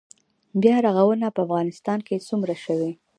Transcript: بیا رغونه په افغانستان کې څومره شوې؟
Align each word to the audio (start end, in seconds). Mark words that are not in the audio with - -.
بیا 0.61 0.75
رغونه 0.87 1.27
په 1.35 1.39
افغانستان 1.45 1.99
کې 2.07 2.25
څومره 2.27 2.53
شوې؟ 2.63 2.91